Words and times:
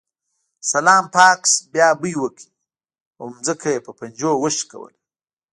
سلای 0.69 1.01
فاکس 1.13 1.51
بیا 1.73 1.87
بوی 1.99 2.13
وکړ 2.17 2.47
او 3.19 3.25
ځمکه 3.45 3.67
یې 3.73 3.79
په 3.85 3.91
پنجو 3.99 4.31
وښکوله 4.41 4.97